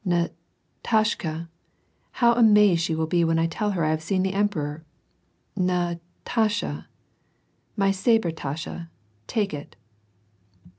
[0.03, 0.29] Na—
[0.83, 1.47] tashka
[2.15, 4.81] (how^^mazed she will be when I tell her I have seen the em peror!).
[5.55, 5.93] Na—
[6.25, 6.87] tasha.
[7.77, 8.89] My ssthTe tasrhe—
[9.37, 9.75] take it."